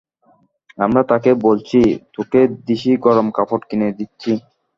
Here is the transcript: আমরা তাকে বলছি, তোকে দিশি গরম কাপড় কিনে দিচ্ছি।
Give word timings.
আমরা 0.77 1.01
তাকে 1.11 1.31
বলছি, 1.45 1.79
তোকে 2.15 2.39
দিশি 2.67 2.91
গরম 3.05 3.27
কাপড় 3.31 3.63
কিনে 3.69 3.89
দিচ্ছি। 3.99 4.31